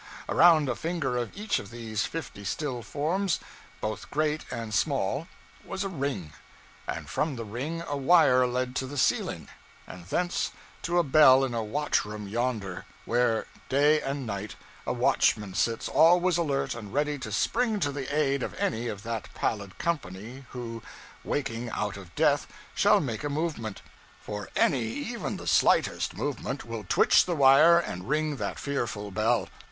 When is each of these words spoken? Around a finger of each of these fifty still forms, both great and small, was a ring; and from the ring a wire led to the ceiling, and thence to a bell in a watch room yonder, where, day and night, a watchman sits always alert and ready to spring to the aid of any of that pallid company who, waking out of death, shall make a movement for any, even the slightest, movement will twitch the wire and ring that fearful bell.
Around 0.27 0.67
a 0.67 0.75
finger 0.75 1.15
of 1.15 1.29
each 1.37 1.59
of 1.59 1.69
these 1.69 2.05
fifty 2.07 2.43
still 2.43 2.81
forms, 2.81 3.39
both 3.81 4.09
great 4.09 4.45
and 4.49 4.73
small, 4.73 5.27
was 5.63 5.83
a 5.83 5.89
ring; 5.89 6.33
and 6.87 7.07
from 7.07 7.35
the 7.35 7.45
ring 7.45 7.83
a 7.85 7.95
wire 7.95 8.47
led 8.47 8.75
to 8.77 8.87
the 8.87 8.97
ceiling, 8.97 9.47
and 9.85 10.07
thence 10.07 10.53
to 10.81 10.97
a 10.97 11.03
bell 11.03 11.43
in 11.43 11.53
a 11.53 11.63
watch 11.63 12.03
room 12.03 12.27
yonder, 12.27 12.85
where, 13.05 13.45
day 13.69 14.01
and 14.01 14.25
night, 14.25 14.55
a 14.87 14.91
watchman 14.91 15.53
sits 15.53 15.87
always 15.87 16.35
alert 16.35 16.73
and 16.73 16.95
ready 16.95 17.19
to 17.19 17.31
spring 17.31 17.79
to 17.79 17.91
the 17.91 18.09
aid 18.11 18.41
of 18.41 18.55
any 18.55 18.87
of 18.87 19.03
that 19.03 19.31
pallid 19.35 19.77
company 19.77 20.45
who, 20.49 20.81
waking 21.23 21.69
out 21.69 21.95
of 21.95 22.15
death, 22.15 22.47
shall 22.73 22.99
make 22.99 23.23
a 23.23 23.29
movement 23.29 23.83
for 24.19 24.49
any, 24.55 24.81
even 24.81 25.37
the 25.37 25.45
slightest, 25.45 26.15
movement 26.17 26.65
will 26.65 26.83
twitch 26.85 27.23
the 27.27 27.35
wire 27.35 27.77
and 27.77 28.09
ring 28.09 28.37
that 28.37 28.57
fearful 28.57 29.11
bell. 29.11 29.47